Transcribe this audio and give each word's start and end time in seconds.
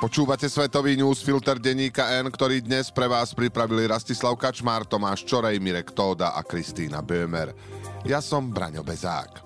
Počúvate 0.00 0.48
Svetový 0.48 0.96
news 0.96 1.20
filter 1.20 1.60
denníka 1.60 2.08
N, 2.24 2.32
ktorý 2.32 2.64
dnes 2.64 2.88
pre 2.88 3.04
vás 3.04 3.36
pripravili 3.36 3.84
Rastislav 3.84 4.32
Kačmár, 4.32 4.88
Tomáš 4.88 5.28
Čorej, 5.28 5.60
Mirek 5.60 5.92
Tóda 5.92 6.32
a 6.32 6.40
Kristýna 6.40 7.04
Bömer. 7.04 7.52
Ja 8.08 8.24
som 8.24 8.48
Braňo 8.48 8.80
Bezák. 8.80 9.44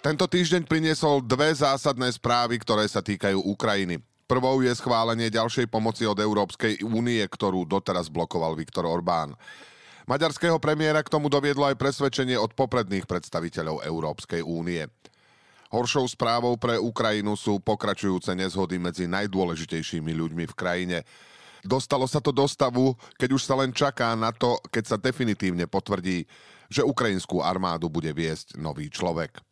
Tento 0.00 0.24
týždeň 0.24 0.64
priniesol 0.64 1.20
dve 1.20 1.52
zásadné 1.52 2.08
správy, 2.16 2.56
ktoré 2.56 2.88
sa 2.88 3.04
týkajú 3.04 3.36
Ukrajiny. 3.52 4.00
Prvou 4.24 4.64
je 4.64 4.72
schválenie 4.72 5.28
ďalšej 5.28 5.68
pomoci 5.68 6.08
od 6.08 6.16
Európskej 6.16 6.80
únie, 6.88 7.20
ktorú 7.20 7.68
doteraz 7.68 8.08
blokoval 8.08 8.56
Viktor 8.56 8.88
Orbán. 8.88 9.36
Maďarského 10.06 10.62
premiéra 10.62 11.02
k 11.02 11.10
tomu 11.10 11.26
doviedlo 11.26 11.66
aj 11.66 11.74
presvedčenie 11.82 12.38
od 12.38 12.54
popredných 12.54 13.10
predstaviteľov 13.10 13.82
Európskej 13.82 14.38
únie. 14.38 14.86
Horšou 15.74 16.06
správou 16.06 16.54
pre 16.54 16.78
Ukrajinu 16.78 17.34
sú 17.34 17.58
pokračujúce 17.58 18.30
nezhody 18.38 18.78
medzi 18.78 19.10
najdôležitejšími 19.10 20.14
ľuďmi 20.14 20.46
v 20.46 20.54
krajine. 20.54 20.98
Dostalo 21.66 22.06
sa 22.06 22.22
to 22.22 22.30
do 22.30 22.46
stavu, 22.46 22.94
keď 23.18 23.34
už 23.34 23.42
sa 23.42 23.58
len 23.58 23.74
čaká 23.74 24.14
na 24.14 24.30
to, 24.30 24.62
keď 24.70 24.94
sa 24.94 24.96
definitívne 24.96 25.66
potvrdí, 25.66 26.22
že 26.70 26.86
ukrajinskú 26.86 27.42
armádu 27.42 27.90
bude 27.90 28.14
viesť 28.14 28.54
nový 28.62 28.86
človek. 28.86 29.42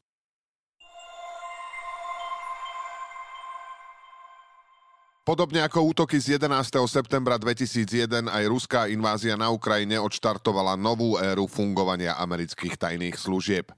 Podobne 5.24 5.64
ako 5.64 5.88
útoky 5.88 6.20
z 6.20 6.36
11. 6.36 6.84
septembra 6.84 7.40
2001 7.40 8.28
aj 8.28 8.44
ruská 8.44 8.92
invázia 8.92 9.40
na 9.40 9.48
Ukrajine 9.48 9.96
odštartovala 9.96 10.76
novú 10.76 11.16
éru 11.16 11.48
fungovania 11.48 12.12
amerických 12.20 12.76
tajných 12.76 13.16
služieb. 13.16 13.72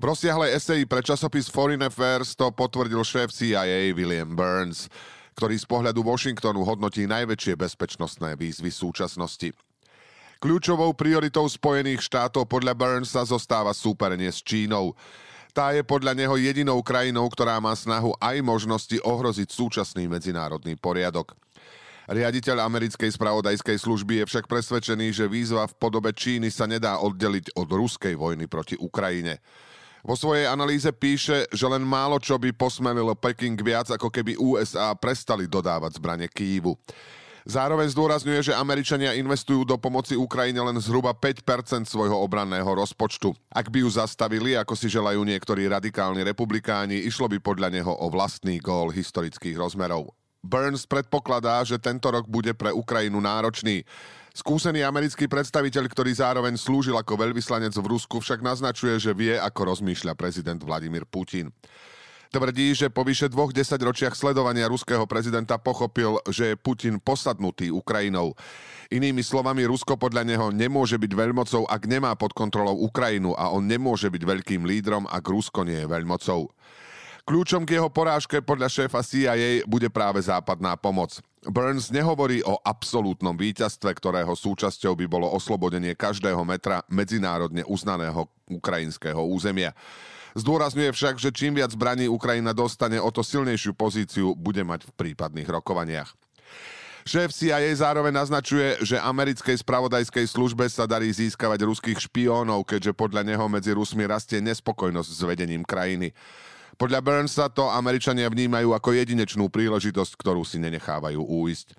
V 0.00 0.02
rozsiahlej 0.08 0.56
eseji 0.56 0.88
pre 0.88 1.04
časopis 1.04 1.52
Foreign 1.52 1.84
Affairs 1.84 2.32
to 2.32 2.48
potvrdil 2.56 3.04
šéf 3.04 3.36
CIA 3.36 3.92
William 3.92 4.32
Burns, 4.32 4.88
ktorý 5.36 5.60
z 5.60 5.68
pohľadu 5.68 6.00
Washingtonu 6.00 6.64
hodnotí 6.64 7.04
najväčšie 7.04 7.52
bezpečnostné 7.52 8.40
výzvy 8.40 8.72
súčasnosti. 8.72 9.52
Kľúčovou 10.40 10.96
prioritou 10.96 11.44
Spojených 11.52 12.00
štátov 12.00 12.48
podľa 12.48 12.72
Burnsa 12.72 13.28
zostáva 13.28 13.76
súperenie 13.76 14.32
s 14.32 14.40
Čínou. 14.40 14.96
Tá 15.52 15.76
je 15.76 15.84
podľa 15.84 16.16
neho 16.16 16.32
jedinou 16.40 16.80
krajinou, 16.80 17.28
ktorá 17.28 17.60
má 17.60 17.76
snahu 17.76 18.16
aj 18.16 18.40
možnosti 18.40 18.96
ohroziť 19.04 19.52
súčasný 19.52 20.08
medzinárodný 20.08 20.80
poriadok. 20.80 21.36
Riaditeľ 22.08 22.64
americkej 22.64 23.12
spravodajskej 23.12 23.76
služby 23.76 24.24
je 24.24 24.28
však 24.32 24.48
presvedčený, 24.48 25.12
že 25.12 25.28
výzva 25.28 25.68
v 25.68 25.76
podobe 25.76 26.10
Číny 26.16 26.48
sa 26.48 26.64
nedá 26.64 26.98
oddeliť 27.04 27.52
od 27.52 27.68
ruskej 27.68 28.16
vojny 28.16 28.48
proti 28.48 28.80
Ukrajine. 28.80 29.44
Vo 30.02 30.16
svojej 30.16 30.48
analýze 30.48 30.88
píše, 30.90 31.46
že 31.52 31.66
len 31.68 31.84
málo 31.84 32.18
čo 32.18 32.40
by 32.40 32.50
posmelilo 32.56 33.12
Peking 33.14 33.54
viac, 33.60 33.92
ako 33.92 34.08
keby 34.08 34.34
USA 34.40 34.96
prestali 34.96 35.46
dodávať 35.46 36.00
zbranie 36.00 36.26
Kývu. 36.32 36.74
Zároveň 37.42 37.90
zdôrazňuje, 37.90 38.52
že 38.52 38.52
Američania 38.54 39.18
investujú 39.18 39.66
do 39.66 39.74
pomoci 39.74 40.14
Ukrajine 40.14 40.62
len 40.62 40.78
zhruba 40.78 41.10
5% 41.10 41.90
svojho 41.90 42.14
obranného 42.14 42.66
rozpočtu. 42.66 43.34
Ak 43.50 43.66
by 43.66 43.82
ju 43.82 43.90
zastavili, 43.90 44.54
ako 44.54 44.78
si 44.78 44.86
želajú 44.86 45.26
niektorí 45.26 45.66
radikálni 45.66 46.22
republikáni, 46.22 47.02
išlo 47.02 47.26
by 47.26 47.42
podľa 47.42 47.74
neho 47.74 47.90
o 47.90 48.06
vlastný 48.06 48.62
gól 48.62 48.94
historických 48.94 49.58
rozmerov. 49.58 50.14
Burns 50.42 50.86
predpokladá, 50.86 51.62
že 51.66 51.78
tento 51.78 52.10
rok 52.10 52.26
bude 52.26 52.54
pre 52.54 52.74
Ukrajinu 52.74 53.22
náročný. 53.22 53.86
Skúsený 54.34 54.82
americký 54.82 55.26
predstaviteľ, 55.30 55.86
ktorý 55.86 56.10
zároveň 56.14 56.54
slúžil 56.58 56.94
ako 56.98 57.20
veľvyslanec 57.20 57.74
v 57.74 57.86
Rusku, 57.86 58.18
však 58.18 58.42
naznačuje, 58.42 58.98
že 58.98 59.12
vie, 59.14 59.34
ako 59.38 59.76
rozmýšľa 59.76 60.18
prezident 60.18 60.58
Vladimír 60.62 61.06
Putin. 61.06 61.50
Tvrdí, 62.32 62.72
že 62.72 62.88
po 62.88 63.04
vyše 63.04 63.28
dvoch 63.28 63.52
desaťročiach 63.52 64.16
sledovania 64.16 64.64
ruského 64.64 65.04
prezidenta 65.04 65.60
pochopil, 65.60 66.16
že 66.32 66.56
je 66.56 66.56
Putin 66.56 66.96
posadnutý 66.96 67.68
Ukrajinou. 67.68 68.32
Inými 68.88 69.20
slovami, 69.20 69.68
Rusko 69.68 70.00
podľa 70.00 70.24
neho 70.24 70.48
nemôže 70.48 70.96
byť 70.96 71.12
veľmocou, 71.12 71.68
ak 71.68 71.84
nemá 71.84 72.16
pod 72.16 72.32
kontrolou 72.32 72.88
Ukrajinu 72.88 73.36
a 73.36 73.52
on 73.52 73.68
nemôže 73.68 74.08
byť 74.08 74.24
veľkým 74.24 74.64
lídrom, 74.64 75.04
ak 75.12 75.28
Rusko 75.28 75.68
nie 75.68 75.84
je 75.84 75.92
veľmocou. 75.92 76.48
Kľúčom 77.28 77.68
k 77.68 77.76
jeho 77.76 77.92
porážke 77.92 78.40
podľa 78.40 78.72
šéfa 78.80 79.04
CIA 79.04 79.68
bude 79.68 79.92
práve 79.92 80.24
západná 80.24 80.72
pomoc. 80.80 81.20
Burns 81.44 81.92
nehovorí 81.92 82.40
o 82.48 82.56
absolútnom 82.64 83.36
víťazstve, 83.36 83.92
ktorého 83.92 84.32
súčasťou 84.32 84.96
by 84.96 85.04
bolo 85.04 85.28
oslobodenie 85.28 85.92
každého 85.92 86.40
metra 86.48 86.80
medzinárodne 86.88 87.60
uznaného 87.68 88.24
ukrajinského 88.48 89.20
územia. 89.20 89.76
Zdôrazňuje 90.32 90.90
však, 90.96 91.20
že 91.20 91.34
čím 91.34 91.60
viac 91.60 91.72
zbraní 91.72 92.08
Ukrajina 92.08 92.56
dostane, 92.56 92.96
o 92.96 93.10
to 93.12 93.20
silnejšiu 93.20 93.76
pozíciu 93.76 94.32
bude 94.32 94.64
mať 94.64 94.88
v 94.88 94.92
prípadných 94.96 95.48
rokovaniach. 95.48 96.12
Šéf 97.02 97.34
CIA 97.34 97.66
zároveň 97.74 98.14
naznačuje, 98.14 98.78
že 98.86 98.94
americkej 98.94 99.58
spravodajskej 99.58 100.22
službe 100.22 100.70
sa 100.70 100.86
darí 100.86 101.10
získavať 101.10 101.66
ruských 101.66 101.98
špiónov, 101.98 102.62
keďže 102.62 102.94
podľa 102.94 103.26
neho 103.26 103.42
medzi 103.50 103.74
Rusmi 103.74 104.06
rastie 104.06 104.38
nespokojnosť 104.38 105.10
s 105.10 105.20
vedením 105.26 105.66
krajiny. 105.66 106.14
Podľa 106.78 107.02
Burnsa 107.02 107.50
to 107.50 107.66
Američania 107.66 108.30
vnímajú 108.30 108.70
ako 108.70 108.94
jedinečnú 108.94 109.50
príležitosť, 109.50 110.14
ktorú 110.14 110.46
si 110.46 110.62
nenechávajú 110.62 111.18
újsť. 111.18 111.74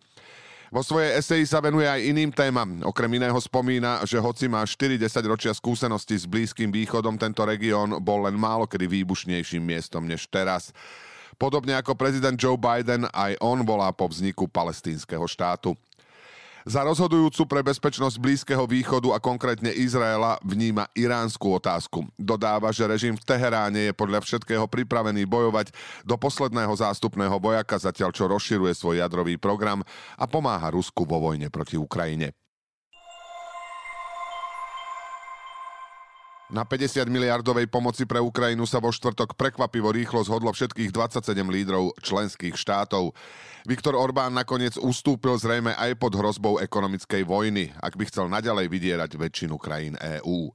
Vo 0.73 0.81
svojej 0.81 1.21
eseji 1.21 1.45
sa 1.45 1.61
venuje 1.61 1.85
aj 1.85 2.01
iným 2.01 2.33
témam. 2.33 2.81
Okrem 2.81 3.21
iného 3.21 3.37
spomína, 3.37 4.01
že 4.09 4.17
hoci 4.17 4.49
má 4.49 4.65
40 4.65 4.97
ročia 5.29 5.53
skúsenosti 5.53 6.17
s 6.17 6.25
Blízkym 6.25 6.73
východom, 6.73 7.13
tento 7.13 7.45
región 7.45 8.01
bol 8.01 8.25
len 8.25 8.33
málo 8.33 8.65
kedy 8.65 8.89
výbušnejším 8.89 9.61
miestom 9.61 10.01
než 10.09 10.25
teraz. 10.33 10.73
Podobne 11.37 11.77
ako 11.77 11.93
prezident 11.93 12.33
Joe 12.33 12.57
Biden, 12.57 13.05
aj 13.13 13.37
on 13.37 13.61
volá 13.61 13.93
po 13.93 14.09
vzniku 14.09 14.49
palestínskeho 14.49 15.29
štátu. 15.29 15.77
Za 16.63 16.79
rozhodujúcu 16.87 17.43
pre 17.43 17.59
bezpečnosť 17.59 18.15
Blízkeho 18.23 18.63
východu 18.63 19.11
a 19.11 19.19
konkrétne 19.19 19.67
Izraela 19.75 20.39
vníma 20.47 20.87
iránsku 20.95 21.43
otázku. 21.59 22.07
Dodáva, 22.15 22.71
že 22.71 22.87
režim 22.87 23.19
v 23.19 23.27
Teheráne 23.27 23.91
je 23.91 23.93
podľa 23.93 24.23
všetkého 24.23 24.63
pripravený 24.71 25.27
bojovať 25.27 25.75
do 26.07 26.15
posledného 26.15 26.71
zástupného 26.71 27.35
vojaka, 27.35 27.75
zatiaľ 27.75 28.15
čo 28.15 28.31
rozširuje 28.31 28.71
svoj 28.79 29.03
jadrový 29.03 29.35
program 29.35 29.83
a 30.15 30.23
pomáha 30.23 30.71
Rusku 30.71 31.03
vo 31.03 31.19
vojne 31.19 31.51
proti 31.51 31.75
Ukrajine. 31.75 32.31
Na 36.53 36.69
50 36.69 37.09
miliardovej 37.09 37.65
pomoci 37.65 38.05
pre 38.05 38.21
Ukrajinu 38.21 38.69
sa 38.69 38.77
vo 38.77 38.93
štvrtok 38.93 39.33
prekvapivo 39.33 39.89
rýchlo 39.89 40.21
zhodlo 40.21 40.53
všetkých 40.53 40.93
27 40.93 41.33
lídrov 41.49 41.97
členských 41.97 42.53
štátov. 42.53 43.09
Viktor 43.65 43.97
Orbán 43.97 44.37
nakoniec 44.37 44.77
ustúpil 44.77 45.33
zrejme 45.41 45.73
aj 45.73 45.97
pod 45.97 46.13
hrozbou 46.13 46.61
ekonomickej 46.61 47.25
vojny, 47.25 47.73
ak 47.81 47.97
by 47.97 48.05
chcel 48.05 48.29
naďalej 48.29 48.69
vydierať 48.69 49.17
väčšinu 49.17 49.57
krajín 49.57 49.97
EÚ. 49.97 50.53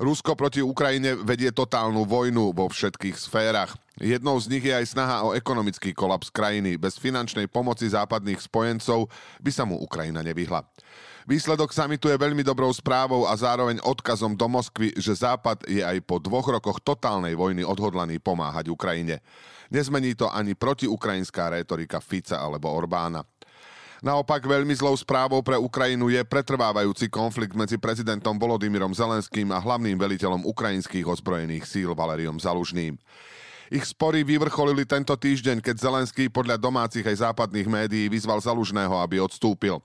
Rusko 0.00 0.32
proti 0.38 0.64
Ukrajine 0.64 1.18
vedie 1.20 1.52
totálnu 1.52 2.08
vojnu 2.08 2.56
vo 2.56 2.70
všetkých 2.70 3.16
sférach. 3.16 3.76
Jednou 4.00 4.40
z 4.40 4.48
nich 4.48 4.64
je 4.64 4.72
aj 4.72 4.86
snaha 4.88 5.16
o 5.28 5.36
ekonomický 5.36 5.92
kolaps 5.92 6.32
krajiny. 6.32 6.80
Bez 6.80 6.96
finančnej 6.96 7.44
pomoci 7.44 7.92
západných 7.92 8.40
spojencov 8.40 9.12
by 9.44 9.50
sa 9.52 9.68
mu 9.68 9.76
Ukrajina 9.76 10.24
nevyhla. 10.24 10.64
Výsledok 11.22 11.70
samitu 11.70 12.10
je 12.10 12.18
veľmi 12.18 12.42
dobrou 12.42 12.74
správou 12.74 13.30
a 13.30 13.36
zároveň 13.38 13.78
odkazom 13.86 14.34
do 14.34 14.50
Moskvy, 14.50 14.90
že 14.98 15.14
Západ 15.14 15.70
je 15.70 15.78
aj 15.78 16.02
po 16.02 16.18
dvoch 16.18 16.50
rokoch 16.50 16.82
totálnej 16.82 17.38
vojny 17.38 17.62
odhodlaný 17.62 18.18
pomáhať 18.18 18.74
Ukrajine. 18.74 19.22
Nezmení 19.70 20.18
to 20.18 20.26
ani 20.26 20.58
protiukrajinská 20.58 21.54
rétorika 21.54 22.02
Fica 22.02 22.42
alebo 22.42 22.74
Orbána. 22.74 23.22
Naopak 24.02 24.42
veľmi 24.42 24.74
zlou 24.74 24.98
správou 24.98 25.46
pre 25.46 25.54
Ukrajinu 25.54 26.10
je 26.10 26.18
pretrvávajúci 26.26 27.06
konflikt 27.06 27.54
medzi 27.54 27.78
prezidentom 27.78 28.34
Volodymyrom 28.34 28.90
Zelenským 28.90 29.46
a 29.54 29.62
hlavným 29.62 29.94
veliteľom 29.94 30.42
ukrajinských 30.42 31.06
ozbrojených 31.06 31.62
síl 31.62 31.94
Valeriom 31.94 32.34
Zalužným. 32.34 32.98
Ich 33.70 33.94
spory 33.94 34.26
vyvrcholili 34.26 34.82
tento 34.90 35.14
týždeň, 35.14 35.62
keď 35.62 35.86
Zelenský 35.86 36.26
podľa 36.26 36.58
domácich 36.58 37.06
aj 37.06 37.30
západných 37.30 37.70
médií 37.70 38.10
vyzval 38.10 38.42
Zalužného, 38.42 38.98
aby 38.98 39.22
odstúpil. 39.22 39.78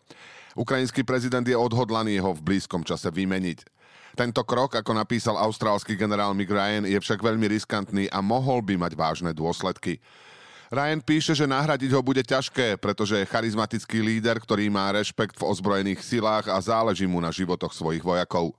Ukrajinský 0.58 1.06
prezident 1.06 1.46
je 1.46 1.54
odhodlaný 1.54 2.18
ho 2.18 2.34
v 2.34 2.42
blízkom 2.42 2.82
čase 2.82 3.14
vymeniť. 3.14 3.70
Tento 4.18 4.42
krok, 4.50 4.82
ako 4.82 4.98
napísal 4.98 5.38
austrálsky 5.38 5.94
generál 5.94 6.34
Mick 6.34 6.50
Ryan, 6.50 6.90
je 6.90 6.98
však 6.98 7.22
veľmi 7.22 7.54
riskantný 7.54 8.10
a 8.10 8.18
mohol 8.26 8.66
by 8.66 8.82
mať 8.82 8.98
vážne 8.98 9.30
dôsledky. 9.30 10.02
Ryan 10.68 11.00
píše, 11.00 11.32
že 11.32 11.48
nahradiť 11.48 11.96
ho 11.96 12.04
bude 12.04 12.20
ťažké, 12.20 12.76
pretože 12.76 13.16
je 13.16 13.30
charizmatický 13.32 14.04
líder, 14.04 14.36
ktorý 14.36 14.68
má 14.68 14.92
rešpekt 14.92 15.40
v 15.40 15.48
ozbrojených 15.48 16.04
silách 16.04 16.52
a 16.52 16.60
záleží 16.60 17.08
mu 17.08 17.24
na 17.24 17.32
životoch 17.32 17.72
svojich 17.72 18.04
vojakov. 18.04 18.52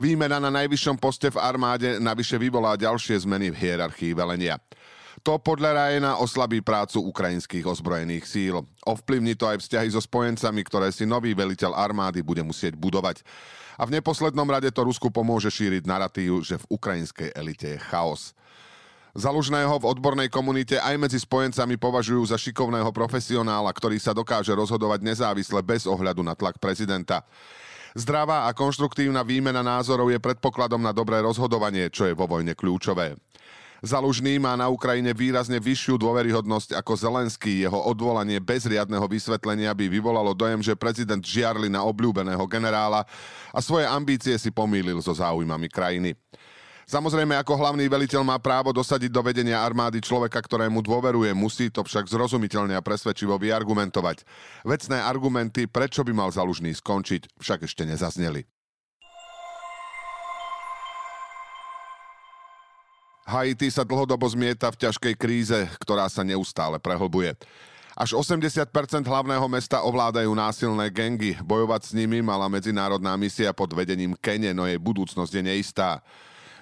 Výmena 0.00 0.40
na 0.40 0.48
najvyššom 0.48 0.96
poste 0.96 1.28
v 1.28 1.38
armáde 1.38 2.00
navyše 2.00 2.40
vyvolá 2.40 2.74
ďalšie 2.80 3.28
zmeny 3.28 3.52
v 3.52 3.60
hierarchii 3.60 4.16
velenia. 4.16 4.56
To 5.22 5.38
podľa 5.38 5.76
Ryana 5.76 6.18
oslabí 6.18 6.58
prácu 6.64 6.98
ukrajinských 6.98 7.62
ozbrojených 7.62 8.24
síl. 8.26 8.64
Ovplyvní 8.82 9.38
to 9.38 9.46
aj 9.46 9.62
vzťahy 9.62 9.88
so 9.92 10.02
spojencami, 10.02 10.60
ktoré 10.66 10.90
si 10.90 11.06
nový 11.06 11.36
veliteľ 11.36 11.76
armády 11.76 12.24
bude 12.24 12.42
musieť 12.42 12.74
budovať. 12.74 13.22
A 13.78 13.86
v 13.86 14.00
neposlednom 14.00 14.48
rade 14.48 14.68
to 14.74 14.80
Rusku 14.82 15.12
pomôže 15.12 15.52
šíriť 15.52 15.86
narratív, 15.86 16.42
že 16.42 16.58
v 16.58 16.68
ukrajinskej 16.72 17.30
elite 17.36 17.76
je 17.76 17.78
chaos. 17.78 18.34
Zalužného 19.14 19.78
v 19.78 19.94
odbornej 19.94 20.26
komunite 20.26 20.74
aj 20.82 20.98
medzi 20.98 21.22
spojencami 21.22 21.78
považujú 21.78 22.34
za 22.34 22.34
šikovného 22.34 22.90
profesionála, 22.90 23.70
ktorý 23.70 23.94
sa 24.02 24.10
dokáže 24.10 24.50
rozhodovať 24.50 25.06
nezávisle 25.06 25.62
bez 25.62 25.86
ohľadu 25.86 26.26
na 26.26 26.34
tlak 26.34 26.58
prezidenta. 26.58 27.22
Zdravá 27.94 28.50
a 28.50 28.50
konštruktívna 28.50 29.22
výmena 29.22 29.62
názorov 29.62 30.10
je 30.10 30.18
predpokladom 30.18 30.82
na 30.82 30.90
dobré 30.90 31.22
rozhodovanie, 31.22 31.94
čo 31.94 32.10
je 32.10 32.14
vo 32.18 32.26
vojne 32.26 32.58
kľúčové. 32.58 33.14
Zalužný 33.86 34.42
má 34.42 34.58
na 34.58 34.66
Ukrajine 34.66 35.14
výrazne 35.14 35.62
vyššiu 35.62 35.94
dôveryhodnosť 35.94 36.74
ako 36.74 36.92
Zelenský. 36.98 37.62
Jeho 37.62 37.86
odvolanie 37.86 38.42
bez 38.42 38.66
riadneho 38.66 39.06
vysvetlenia 39.06 39.70
by 39.78 39.94
vyvolalo 39.94 40.34
dojem, 40.34 40.58
že 40.58 40.74
prezident 40.74 41.22
žiarli 41.22 41.70
na 41.70 41.86
obľúbeného 41.86 42.42
generála 42.50 43.06
a 43.54 43.58
svoje 43.62 43.86
ambície 43.86 44.34
si 44.42 44.50
pomýlil 44.50 44.98
so 44.98 45.14
záujmami 45.14 45.70
krajiny. 45.70 46.18
Samozrejme, 46.84 47.32
ako 47.40 47.56
hlavný 47.56 47.88
veliteľ 47.88 48.20
má 48.28 48.36
právo 48.36 48.68
dosadiť 48.68 49.08
do 49.08 49.24
vedenia 49.24 49.64
armády 49.64 50.04
človeka, 50.04 50.36
ktorému 50.44 50.84
dôveruje, 50.84 51.32
musí 51.32 51.72
to 51.72 51.80
však 51.80 52.04
zrozumiteľne 52.12 52.76
a 52.76 52.84
presvedčivo 52.84 53.40
vyargumentovať. 53.40 54.20
Vecné 54.68 55.00
argumenty, 55.00 55.64
prečo 55.64 56.04
by 56.04 56.12
mal 56.12 56.28
zalužný 56.28 56.76
skončiť, 56.76 57.40
však 57.40 57.64
ešte 57.64 57.88
nezazneli. 57.88 58.44
Haiti 63.24 63.72
sa 63.72 63.88
dlhodobo 63.88 64.28
zmieta 64.28 64.68
v 64.68 64.84
ťažkej 64.84 65.14
kríze, 65.16 65.56
ktorá 65.80 66.04
sa 66.12 66.20
neustále 66.20 66.76
prehlbuje. 66.76 67.32
Až 67.96 68.12
80% 68.20 68.68
hlavného 69.06 69.46
mesta 69.48 69.80
ovládajú 69.80 70.28
násilné 70.36 70.92
gengy. 70.92 71.38
Bojovať 71.40 71.88
s 71.88 71.90
nimi 71.96 72.20
mala 72.20 72.50
medzinárodná 72.52 73.16
misia 73.16 73.54
pod 73.56 73.72
vedením 73.72 74.12
Kene, 74.20 74.52
no 74.52 74.68
jej 74.68 74.76
budúcnosť 74.76 75.32
je 75.40 75.42
neistá. 75.46 76.04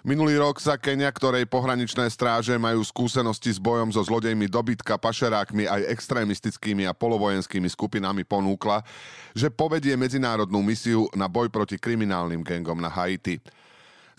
Minulý 0.02 0.34
rok 0.42 0.58
sa 0.58 0.74
Kenia, 0.74 1.06
ktorej 1.14 1.46
pohraničné 1.46 2.10
stráže 2.10 2.58
majú 2.58 2.82
skúsenosti 2.82 3.54
s 3.54 3.62
bojom 3.62 3.94
so 3.94 4.02
zlodejmi 4.02 4.50
dobytka, 4.50 4.98
pašerákmi 4.98 5.70
aj 5.70 5.94
extrémistickými 5.94 6.90
a 6.90 6.90
polovojenskými 6.90 7.70
skupinami 7.70 8.26
ponúkla, 8.26 8.82
že 9.30 9.46
povedie 9.46 9.94
medzinárodnú 9.94 10.58
misiu 10.58 11.06
na 11.14 11.30
boj 11.30 11.54
proti 11.54 11.78
kriminálnym 11.78 12.42
gengom 12.42 12.82
na 12.82 12.90
Haiti. 12.90 13.38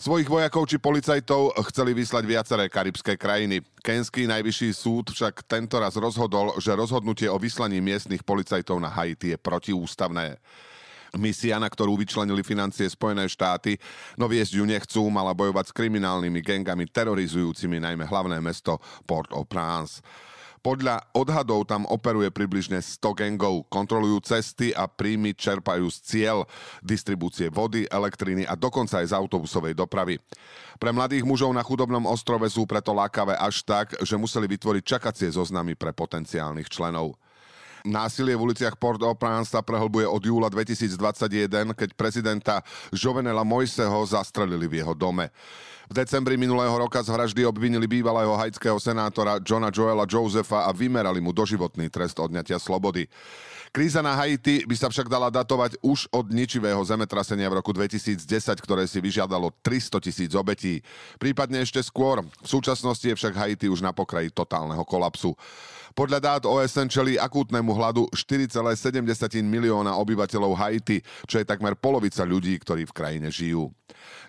Svojich 0.00 0.24
vojakov 0.24 0.64
či 0.72 0.80
policajtov 0.80 1.52
chceli 1.68 1.92
vyslať 1.92 2.24
viaceré 2.24 2.64
karibské 2.72 3.20
krajiny. 3.20 3.60
Kenský 3.84 4.24
najvyšší 4.24 4.72
súd 4.72 5.12
však 5.12 5.44
tento 5.44 5.76
raz 5.76 6.00
rozhodol, 6.00 6.56
že 6.64 6.72
rozhodnutie 6.72 7.28
o 7.28 7.36
vyslaní 7.36 7.84
miestnych 7.84 8.24
policajtov 8.24 8.80
na 8.80 8.88
Haiti 8.88 9.36
je 9.36 9.38
protiústavné. 9.38 10.40
Misia, 11.14 11.62
na 11.62 11.70
ktorú 11.70 11.94
vyčlenili 11.94 12.42
financie 12.42 12.90
Spojené 12.90 13.30
štáty, 13.30 13.78
no 14.18 14.26
viesť 14.26 14.58
ju 14.58 14.64
nechcú, 14.66 15.02
mala 15.10 15.30
bojovať 15.30 15.70
s 15.70 15.76
kriminálnymi 15.76 16.40
gengami 16.42 16.90
terorizujúcimi 16.90 17.78
najmä 17.78 18.04
hlavné 18.06 18.42
mesto 18.42 18.82
Port-au-Prince. 19.06 20.02
Podľa 20.64 21.12
odhadov 21.12 21.68
tam 21.68 21.84
operuje 21.84 22.32
približne 22.32 22.80
100 22.80 23.20
gengov, 23.20 23.68
kontrolujú 23.68 24.24
cesty 24.24 24.72
a 24.72 24.88
príjmy 24.88 25.36
čerpajú 25.36 25.92
z 25.92 25.98
cieľ 26.00 26.48
distribúcie 26.80 27.52
vody, 27.52 27.84
elektriny 27.84 28.48
a 28.48 28.56
dokonca 28.56 29.04
aj 29.04 29.12
z 29.12 29.16
autobusovej 29.16 29.76
dopravy. 29.76 30.16
Pre 30.80 30.88
mladých 30.88 31.28
mužov 31.28 31.52
na 31.52 31.60
chudobnom 31.60 32.08
ostrove 32.08 32.48
sú 32.48 32.64
preto 32.64 32.96
lákavé 32.96 33.36
až 33.36 33.60
tak, 33.60 33.92
že 34.00 34.16
museli 34.16 34.48
vytvoriť 34.48 34.82
čakacie 34.88 35.28
zoznamy 35.36 35.76
pre 35.76 35.92
potenciálnych 35.92 36.72
členov. 36.72 37.12
Násilie 37.84 38.32
v 38.32 38.48
uliciach 38.48 38.80
Port-au-Prince 38.80 39.52
sa 39.52 39.60
prehlbuje 39.60 40.08
od 40.08 40.24
júla 40.24 40.48
2021, 40.48 41.76
keď 41.76 41.92
prezidenta 41.92 42.64
Jovenela 42.88 43.44
Mojseho 43.44 44.00
zastrelili 44.08 44.64
v 44.64 44.80
jeho 44.80 44.96
dome. 44.96 45.28
V 45.84 45.92
decembri 45.92 46.40
minulého 46.40 46.72
roka 46.72 47.04
z 47.04 47.12
vraždy 47.12 47.44
obvinili 47.44 47.84
bývalého 47.84 48.32
haitského 48.40 48.80
senátora 48.80 49.36
Johna 49.44 49.68
Joela 49.68 50.08
Josefa 50.08 50.64
a 50.64 50.72
vymerali 50.72 51.20
mu 51.20 51.36
doživotný 51.36 51.92
trest 51.92 52.16
odňatia 52.16 52.56
slobody. 52.56 53.04
Kríza 53.68 54.00
na 54.00 54.16
Haiti 54.16 54.64
by 54.64 54.76
sa 54.80 54.88
však 54.88 55.12
dala 55.12 55.28
datovať 55.28 55.76
už 55.84 56.08
od 56.08 56.32
ničivého 56.32 56.80
zemetrasenia 56.88 57.52
v 57.52 57.60
roku 57.60 57.76
2010, 57.76 58.16
ktoré 58.64 58.88
si 58.88 58.96
vyžiadalo 58.96 59.52
300 59.60 60.00
tisíc 60.00 60.32
obetí. 60.32 60.80
Prípadne 61.20 61.60
ešte 61.60 61.84
skôr. 61.84 62.24
V 62.24 62.48
súčasnosti 62.48 63.04
je 63.04 63.12
však 63.12 63.36
Haiti 63.36 63.68
už 63.68 63.84
na 63.84 63.92
pokraji 63.92 64.32
totálneho 64.32 64.88
kolapsu. 64.88 65.36
Podľa 65.94 66.18
dát 66.18 66.42
OSN 66.42 66.90
čelí 66.90 67.14
akútnemu 67.14 67.70
hladu 67.70 68.10
4,7 68.10 68.98
milióna 69.46 69.94
obyvateľov 69.94 70.58
Haiti, 70.58 70.98
čo 71.30 71.38
je 71.38 71.46
takmer 71.46 71.78
polovica 71.78 72.26
ľudí, 72.26 72.58
ktorí 72.58 72.82
v 72.82 72.96
krajine 72.98 73.30
žijú. 73.30 73.70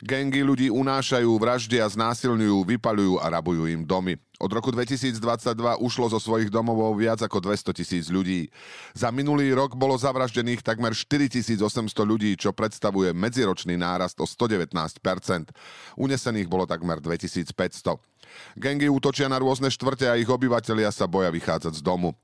Gengy 0.05 0.45
ľudí 0.45 0.67
unášajú, 0.69 1.25
vraždia, 1.41 1.89
znásilňujú, 1.89 2.69
vypaľujú 2.69 3.17
a 3.17 3.33
rabujú 3.33 3.65
im 3.65 3.81
domy. 3.81 4.13
Od 4.45 4.53
roku 4.53 4.69
2022 4.69 5.17
ušlo 5.81 6.05
zo 6.13 6.21
svojich 6.21 6.53
domovov 6.53 7.01
viac 7.01 7.17
ako 7.17 7.41
200 7.41 7.81
tisíc 7.81 8.13
ľudí. 8.13 8.53
Za 8.93 9.09
minulý 9.09 9.49
rok 9.57 9.73
bolo 9.73 9.97
zavraždených 9.97 10.61
takmer 10.61 10.93
4800 10.93 11.65
ľudí, 12.05 12.37
čo 12.37 12.53
predstavuje 12.53 13.09
medziročný 13.09 13.73
nárast 13.73 14.21
o 14.21 14.29
119%. 14.29 14.69
Unesených 15.97 16.45
bolo 16.45 16.69
takmer 16.69 17.01
2500. 17.01 17.97
Gengy 18.55 18.91
útočia 18.91 19.27
na 19.31 19.39
rôzne 19.39 19.71
štvrte 19.71 20.07
a 20.07 20.19
ich 20.19 20.27
obyvatelia 20.27 20.89
sa 20.91 21.07
boja 21.07 21.31
vychádzať 21.31 21.79
z 21.79 21.81
domu. 21.81 22.15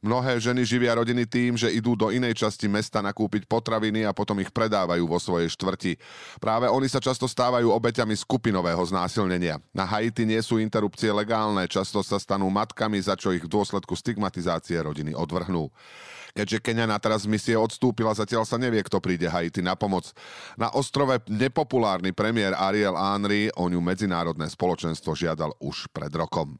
Mnohé 0.00 0.40
ženy 0.40 0.64
živia 0.64 0.96
rodiny 0.96 1.28
tým, 1.28 1.54
že 1.54 1.70
idú 1.70 1.94
do 1.94 2.08
inej 2.10 2.42
časti 2.42 2.66
mesta 2.66 3.04
nakúpiť 3.04 3.46
potraviny 3.46 4.06
a 4.06 4.16
potom 4.16 4.38
ich 4.40 4.50
predávajú 4.50 5.04
vo 5.04 5.18
svojej 5.20 5.50
štvrti. 5.52 6.00
Práve 6.40 6.66
oni 6.70 6.88
sa 6.88 6.98
často 7.02 7.28
stávajú 7.28 7.70
obeťami 7.70 8.14
skupinového 8.16 8.80
znásilnenia. 8.86 9.60
Na 9.70 9.86
Haiti 9.86 10.24
nie 10.24 10.40
sú 10.40 10.58
interrupcie 10.58 11.12
legálne, 11.12 11.68
často 11.70 12.02
sa 12.02 12.18
stanú 12.18 12.50
matkami, 12.50 12.98
za 12.98 13.14
čo 13.14 13.30
ich 13.30 13.46
v 13.46 13.52
dôsledku 13.52 13.94
stigmatizácie 13.94 14.82
rodiny 14.82 15.14
odvrhnú. 15.14 15.70
Keďže 16.34 16.62
Kenia 16.62 16.86
na 16.86 16.98
teraz 16.98 17.26
misie 17.26 17.58
odstúpila, 17.58 18.14
zatiaľ 18.14 18.46
sa 18.46 18.58
nevie, 18.58 18.82
kto 18.82 19.02
príde 19.02 19.26
Haiti 19.26 19.62
na 19.62 19.74
pomoc. 19.74 20.10
Na 20.54 20.70
ostrove 20.74 21.22
nepopulárny 21.26 22.14
premiér 22.14 22.54
Ariel 22.54 22.94
Henry 22.94 23.50
o 23.54 23.66
ňu 23.66 23.82
medzinárodné 23.82 24.46
spoločenstvo 24.50 25.14
žiadal 25.14 25.54
už 25.58 25.90
pred 25.90 26.10
rokom. 26.14 26.58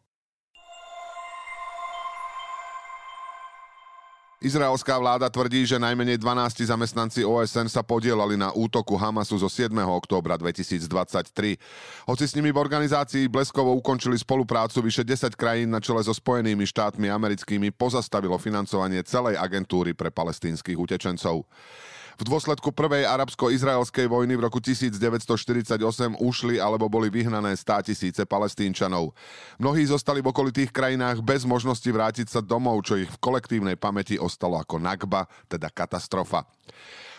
Izraelská 4.41 4.97
vláda 4.97 5.29
tvrdí, 5.29 5.69
že 5.69 5.77
najmenej 5.77 6.17
12 6.17 6.65
zamestnanci 6.65 7.29
OSN 7.29 7.69
sa 7.69 7.85
podielali 7.85 8.41
na 8.41 8.49
útoku 8.56 8.97
Hamasu 8.97 9.37
zo 9.37 9.53
7. 9.53 9.69
októbra 9.85 10.41
2023. 10.41 11.61
Hoci 12.09 12.25
s 12.25 12.32
nimi 12.32 12.49
v 12.49 12.56
organizácii 12.56 13.29
bleskovo 13.29 13.77
ukončili 13.77 14.17
spoluprácu, 14.17 14.81
vyše 14.81 15.05
10 15.05 15.37
krajín 15.37 15.69
na 15.69 15.77
čele 15.77 16.01
so 16.01 16.17
Spojenými 16.17 16.65
štátmi 16.65 17.13
americkými 17.13 17.69
pozastavilo 17.69 18.41
financovanie 18.41 19.05
celej 19.05 19.37
agentúry 19.37 19.93
pre 19.93 20.09
palestínskych 20.09 20.81
utečencov. 20.81 21.44
V 22.20 22.29
dôsledku 22.29 22.77
prvej 22.77 23.08
arabsko-izraelskej 23.08 24.05
vojny 24.05 24.36
v 24.36 24.44
roku 24.44 24.60
1948 24.60 25.81
ušli 26.20 26.60
alebo 26.60 26.84
boli 26.84 27.08
vyhnané 27.08 27.56
100 27.56 27.89
tisíce 27.89 28.29
palestínčanov. 28.29 29.17
Mnohí 29.56 29.89
zostali 29.89 30.20
v 30.20 30.29
okolitých 30.29 30.69
krajinách 30.69 31.24
bez 31.24 31.48
možnosti 31.48 31.89
vrátiť 31.89 32.29
sa 32.29 32.44
domov, 32.44 32.84
čo 32.84 33.00
ich 33.00 33.08
v 33.08 33.20
kolektívnej 33.24 33.81
pamäti 33.81 34.20
ostalo 34.20 34.60
ako 34.60 34.77
Nakba, 34.77 35.24
teda 35.48 35.72
katastrofa. 35.72 36.44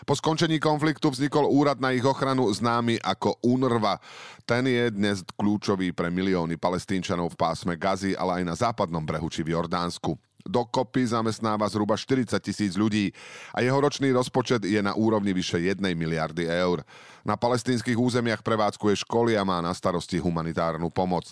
Po 0.06 0.14
skončení 0.14 0.62
konfliktu 0.62 1.10
vznikol 1.10 1.50
úrad 1.50 1.82
na 1.82 1.90
ich 1.90 2.06
ochranu 2.06 2.46
známy 2.46 3.02
ako 3.02 3.42
UNRWA. 3.42 3.98
Ten 4.46 4.70
je 4.70 4.86
dnes 4.86 5.26
kľúčový 5.34 5.90
pre 5.90 6.14
milióny 6.14 6.62
palestínčanov 6.62 7.34
v 7.34 7.40
pásme 7.42 7.74
Gazy, 7.74 8.14
ale 8.14 8.42
aj 8.42 8.44
na 8.46 8.54
západnom 8.54 9.02
brehu 9.02 9.26
či 9.26 9.42
v 9.42 9.58
Jordánsku. 9.58 10.14
Dokopy 10.42 11.06
zamestnáva 11.06 11.66
zhruba 11.70 11.94
40 11.94 12.38
tisíc 12.42 12.74
ľudí 12.74 13.14
a 13.54 13.62
jeho 13.62 13.78
ročný 13.78 14.10
rozpočet 14.10 14.66
je 14.66 14.82
na 14.82 14.94
úrovni 14.94 15.30
vyše 15.30 15.58
1 15.58 15.78
miliardy 15.94 16.46
eur. 16.46 16.82
Na 17.22 17.38
palestínskych 17.38 17.96
územiach 17.96 18.42
prevádzkuje 18.42 19.02
školy 19.06 19.38
a 19.38 19.46
má 19.46 19.62
na 19.62 19.70
starosti 19.70 20.18
humanitárnu 20.18 20.90
pomoc. 20.90 21.30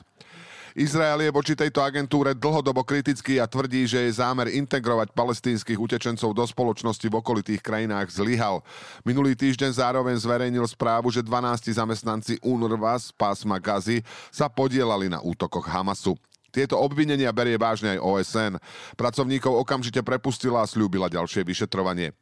Izrael 0.79 1.27
je 1.27 1.35
voči 1.35 1.59
tejto 1.59 1.83
agentúre 1.83 2.31
dlhodobo 2.31 2.87
kritický 2.87 3.43
a 3.43 3.51
tvrdí, 3.51 3.91
že 3.91 4.07
je 4.07 4.23
zámer 4.23 4.55
integrovať 4.55 5.11
palestínskych 5.11 5.75
utečencov 5.75 6.31
do 6.31 6.45
spoločnosti 6.47 7.03
v 7.11 7.19
okolitých 7.19 7.59
krajinách 7.59 8.15
zlyhal. 8.15 8.63
Minulý 9.03 9.35
týždeň 9.35 9.75
zároveň 9.75 10.15
zverejnil 10.23 10.63
správu, 10.71 11.11
že 11.11 11.27
12 11.27 11.75
zamestnanci 11.75 12.39
UNRWA 12.47 13.03
z 13.03 13.11
pásma 13.19 13.59
Gazy 13.59 14.07
sa 14.31 14.47
podielali 14.47 15.11
na 15.11 15.19
útokoch 15.19 15.67
Hamasu. 15.67 16.15
Tieto 16.51 16.77
obvinenia 16.83 17.31
berie 17.31 17.57
vážne 17.57 17.97
aj 17.97 18.03
OSN. 18.03 18.55
Pracovníkov 18.99 19.55
okamžite 19.65 20.03
prepustila 20.03 20.67
a 20.67 20.71
slúbila 20.71 21.07
ďalšie 21.07 21.47
vyšetrovanie. 21.47 22.13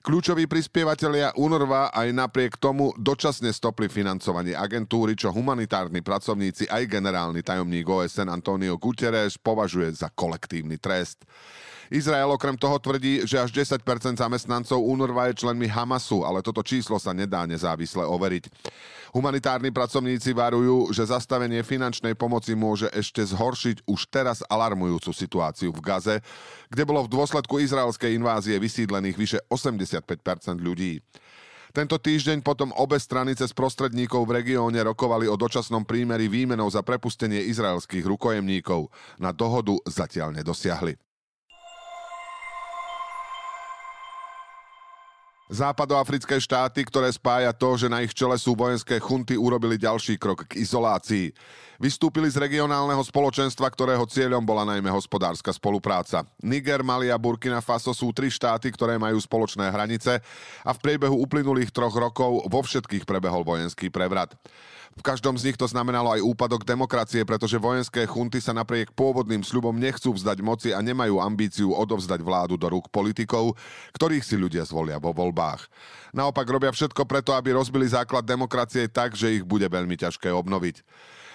Kľúčoví 0.00 0.48
prispievateľia 0.48 1.36
UNRWA 1.36 1.92
aj 1.92 2.08
napriek 2.16 2.56
tomu 2.56 2.88
dočasne 2.96 3.52
stopli 3.52 3.84
financovanie 3.84 4.56
agentúry, 4.56 5.12
čo 5.12 5.28
humanitárni 5.28 6.00
pracovníci 6.00 6.72
aj 6.72 6.88
generálny 6.88 7.44
tajomník 7.44 7.84
OSN 7.84 8.32
Antonio 8.32 8.80
Guterres 8.80 9.36
považuje 9.36 9.92
za 9.92 10.08
kolektívny 10.08 10.80
trest. 10.80 11.28
Izrael 11.90 12.30
okrem 12.30 12.54
toho 12.54 12.78
tvrdí, 12.78 13.26
že 13.26 13.42
až 13.42 13.50
10% 13.50 13.82
zamestnancov 14.14 14.78
UNRWA 14.78 15.34
je 15.34 15.42
členmi 15.42 15.66
Hamasu, 15.66 16.22
ale 16.22 16.38
toto 16.38 16.62
číslo 16.62 17.02
sa 17.02 17.10
nedá 17.10 17.42
nezávisle 17.50 18.06
overiť. 18.06 18.46
Humanitárni 19.10 19.74
pracovníci 19.74 20.30
varujú, 20.30 20.94
že 20.94 21.10
zastavenie 21.10 21.66
finančnej 21.66 22.14
pomoci 22.14 22.54
môže 22.54 22.86
ešte 22.94 23.26
zhoršiť 23.26 23.90
už 23.90 24.06
teraz 24.06 24.38
alarmujúcu 24.46 25.10
situáciu 25.10 25.74
v 25.74 25.82
Gaze, 25.82 26.16
kde 26.70 26.86
bolo 26.86 27.02
v 27.02 27.12
dôsledku 27.18 27.58
izraelskej 27.58 28.14
invázie 28.14 28.54
vysídlených 28.62 29.18
vyše 29.18 29.38
85% 29.50 30.62
ľudí. 30.62 31.02
Tento 31.74 31.98
týždeň 31.98 32.42
potom 32.46 32.70
obe 32.78 33.02
strany 33.02 33.34
cez 33.34 33.50
prostredníkov 33.50 34.30
v 34.30 34.42
regióne 34.42 34.78
rokovali 34.86 35.26
o 35.26 35.34
dočasnom 35.34 35.82
prímeri 35.82 36.30
výmenou 36.30 36.70
za 36.70 36.86
prepustenie 36.86 37.46
izraelských 37.50 38.06
rukojemníkov. 38.06 38.90
Na 39.18 39.34
dohodu 39.34 39.74
zatiaľ 39.90 40.34
nedosiahli. 40.38 41.09
Západoafrické 45.50 46.38
štáty, 46.38 46.86
ktoré 46.86 47.10
spája 47.10 47.50
to, 47.50 47.74
že 47.74 47.90
na 47.90 48.06
ich 48.06 48.14
čele 48.14 48.38
sú 48.38 48.54
vojenské 48.54 49.02
chunty, 49.02 49.34
urobili 49.34 49.74
ďalší 49.74 50.14
krok 50.14 50.46
k 50.46 50.62
izolácii. 50.62 51.34
Vystúpili 51.82 52.30
z 52.30 52.38
regionálneho 52.38 53.02
spoločenstva, 53.02 53.66
ktorého 53.66 54.06
cieľom 54.06 54.46
bola 54.46 54.62
najmä 54.62 54.86
hospodárska 54.94 55.50
spolupráca. 55.50 56.22
Niger, 56.38 56.86
Mali 56.86 57.10
a 57.10 57.18
Burkina 57.18 57.58
Faso 57.58 57.90
sú 57.90 58.14
tri 58.14 58.30
štáty, 58.30 58.70
ktoré 58.70 58.94
majú 58.94 59.18
spoločné 59.18 59.74
hranice 59.74 60.22
a 60.62 60.70
v 60.70 60.78
priebehu 60.86 61.18
uplynulých 61.18 61.74
troch 61.74 61.98
rokov 61.98 62.46
vo 62.46 62.60
všetkých 62.62 63.02
prebehol 63.02 63.42
vojenský 63.42 63.90
prevrat. 63.90 64.38
V 64.98 65.06
každom 65.06 65.38
z 65.38 65.48
nich 65.48 65.56
to 65.56 65.70
znamenalo 65.70 66.10
aj 66.12 66.20
úpadok 66.20 66.66
demokracie, 66.66 67.22
pretože 67.22 67.62
vojenské 67.62 68.04
chunty 68.10 68.42
sa 68.42 68.50
napriek 68.50 68.90
pôvodným 68.92 69.40
sľubom 69.46 69.72
nechcú 69.72 70.10
vzdať 70.12 70.38
moci 70.42 70.68
a 70.74 70.82
nemajú 70.82 71.22
ambíciu 71.22 71.70
odovzdať 71.72 72.20
vládu 72.20 72.58
do 72.58 72.66
rúk 72.66 72.90
politikov, 72.90 73.54
ktorých 73.94 74.26
si 74.26 74.34
ľudia 74.34 74.66
zvolia 74.66 74.98
vo 74.98 75.14
voľbách. 75.14 75.70
Naopak 76.10 76.44
robia 76.50 76.74
všetko 76.74 77.06
preto, 77.06 77.32
aby 77.32 77.54
rozbili 77.54 77.86
základ 77.86 78.26
demokracie 78.26 78.90
tak, 78.90 79.14
že 79.14 79.40
ich 79.40 79.44
bude 79.46 79.70
veľmi 79.70 79.94
ťažké 79.94 80.28
obnoviť. 80.34 80.82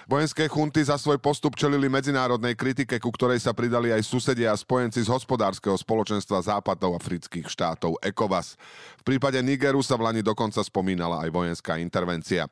Vojenské 0.05 0.45
chunty 0.45 0.85
za 0.85 1.01
svoj 1.01 1.17
postup 1.17 1.57
čelili 1.57 1.89
medzinárodnej 1.89 2.53
kritike, 2.53 3.01
ku 3.01 3.09
ktorej 3.09 3.41
sa 3.41 3.57
pridali 3.57 3.89
aj 3.89 4.05
susedia 4.05 4.53
a 4.53 4.57
spojenci 4.57 5.01
z 5.01 5.09
hospodárskeho 5.09 5.74
spoločenstva 5.74 6.45
západov 6.45 6.93
afrických 7.01 7.50
štátov 7.50 7.97
ECOWAS. 8.05 8.53
V 9.01 9.03
prípade 9.03 9.41
Nigeru 9.41 9.81
sa 9.81 9.97
v 9.97 10.05
Lani 10.05 10.21
dokonca 10.21 10.62
spomínala 10.62 11.25
aj 11.25 11.33
vojenská 11.33 11.81
intervencia. 11.81 12.45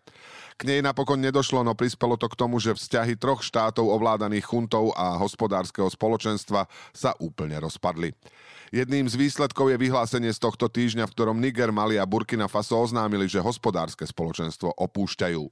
K 0.58 0.66
nej 0.66 0.82
napokon 0.82 1.22
nedošlo, 1.22 1.62
no 1.62 1.78
prispelo 1.78 2.18
to 2.18 2.26
k 2.26 2.42
tomu, 2.42 2.58
že 2.58 2.74
vzťahy 2.74 3.22
troch 3.22 3.46
štátov 3.46 3.86
ovládaných 3.86 4.50
chuntov 4.50 4.90
a 4.98 5.22
hospodárskeho 5.22 5.94
spoločenstva 5.94 6.66
sa 6.90 7.14
úplne 7.22 7.62
rozpadli. 7.62 8.18
Jedným 8.74 9.06
z 9.06 9.14
výsledkov 9.14 9.70
je 9.70 9.78
vyhlásenie 9.78 10.34
z 10.34 10.42
tohto 10.42 10.74
týždňa, 10.74 11.06
v 11.06 11.14
ktorom 11.14 11.38
Niger, 11.38 11.70
Mali 11.70 12.02
a 12.02 12.10
Burkina 12.10 12.50
Faso 12.50 12.82
oznámili, 12.82 13.30
že 13.30 13.38
hospodárske 13.38 14.10
spoločenstvo 14.10 14.74
opúšťajú. 14.74 15.46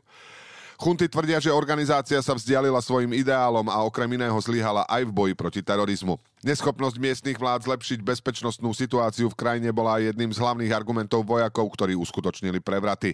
Chunty 0.82 1.06
tvrdia, 1.06 1.38
že 1.38 1.54
organizácia 1.54 2.18
sa 2.26 2.34
vzdialila 2.34 2.82
svojim 2.82 3.14
ideálom 3.14 3.70
a 3.70 3.86
okrem 3.86 4.18
iného 4.18 4.34
zlyhala 4.42 4.82
aj 4.90 5.06
v 5.06 5.14
boji 5.14 5.34
proti 5.38 5.62
terorizmu. 5.62 6.18
Neschopnosť 6.42 6.98
miestnych 6.98 7.38
vlád 7.38 7.70
zlepšiť 7.70 8.02
bezpečnostnú 8.02 8.74
situáciu 8.74 9.30
v 9.30 9.38
krajine 9.38 9.70
bola 9.70 10.02
jedným 10.02 10.34
z 10.34 10.42
hlavných 10.42 10.74
argumentov 10.74 11.22
vojakov, 11.22 11.70
ktorí 11.78 11.94
uskutočnili 11.94 12.66
prevraty. 12.66 13.14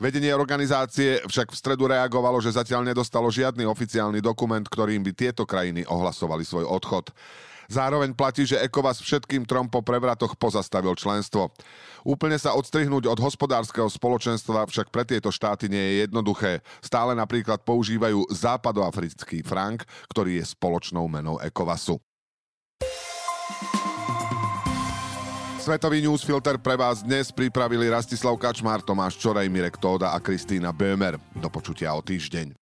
Vedenie 0.00 0.32
organizácie 0.32 1.20
však 1.28 1.52
v 1.52 1.60
stredu 1.60 1.84
reagovalo, 1.84 2.40
že 2.40 2.56
zatiaľ 2.56 2.80
nedostalo 2.80 3.28
žiadny 3.28 3.68
oficiálny 3.68 4.24
dokument, 4.24 4.64
ktorým 4.64 5.04
by 5.04 5.12
tieto 5.12 5.44
krajiny 5.44 5.84
ohlasovali 5.84 6.48
svoj 6.48 6.64
odchod. 6.64 7.12
Zároveň 7.70 8.16
platí, 8.16 8.48
že 8.48 8.58
ECOWAS 8.62 9.02
všetkým 9.02 9.46
trom 9.46 9.66
po 9.68 9.84
prevratoch 9.84 10.34
pozastavil 10.38 10.96
členstvo. 10.98 11.52
Úplne 12.02 12.38
sa 12.40 12.58
odstrihnúť 12.58 13.06
od 13.06 13.18
hospodárskeho 13.22 13.86
spoločenstva 13.86 14.66
však 14.66 14.90
pre 14.90 15.06
tieto 15.06 15.30
štáty 15.30 15.70
nie 15.70 15.82
je 15.82 15.94
jednoduché. 16.06 16.64
Stále 16.82 17.14
napríklad 17.14 17.62
používajú 17.62 18.26
západoafrický 18.32 19.46
frank, 19.46 19.86
ktorý 20.10 20.42
je 20.42 20.44
spoločnou 20.50 21.06
menou 21.06 21.38
ECOWASu. 21.38 21.98
Svetový 25.62 26.02
newsfilter 26.02 26.58
pre 26.58 26.74
vás 26.74 27.06
dnes 27.06 27.30
pripravili 27.30 27.86
Rastislav 27.86 28.34
Kačmár, 28.34 28.82
Tomáš 28.82 29.14
Čorej, 29.14 29.46
Mirek 29.46 29.78
Tóda 29.78 30.10
a 30.10 30.18
Kristýna 30.18 30.74
Bömer. 30.74 31.22
Do 31.38 31.46
počutia 31.54 31.94
o 31.94 32.02
týždeň. 32.02 32.61